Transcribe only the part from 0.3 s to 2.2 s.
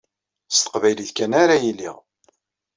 S teqbaylit kan ara yiliɣ.